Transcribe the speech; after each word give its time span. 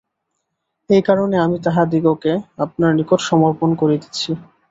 এই 0.89 1.01
কারণে 1.01 1.35
আমি 1.39 1.57
তাহাদিগকে 1.65 2.33
আপনার 2.57 2.91
নিকট 2.99 3.19
সমর্পণ 3.29 3.69
করিতেছি। 3.81 4.29